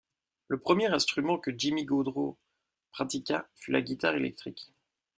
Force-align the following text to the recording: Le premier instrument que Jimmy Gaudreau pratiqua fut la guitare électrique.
Le 0.47 0.57
premier 0.59 0.87
instrument 0.87 1.37
que 1.37 1.55
Jimmy 1.55 1.85
Gaudreau 1.85 2.35
pratiqua 2.91 3.47
fut 3.55 3.69
la 3.71 3.83
guitare 3.83 4.15
électrique. 4.15 4.73